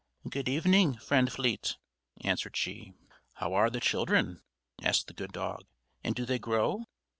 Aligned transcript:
"Good 0.27 0.49
evening, 0.49 0.97
Friend 0.97 1.31
Fleet," 1.31 1.77
answered 2.21 2.57
she. 2.57 2.95
"How 3.33 3.53
are 3.53 3.69
the 3.69 3.79
children?" 3.79 4.41
asked 4.81 5.05
the 5.05 5.13
good 5.13 5.31
dog, 5.31 5.63
"and 6.03 6.15
do 6.15 6.25
they 6.25 6.39
grow?" 6.39 6.85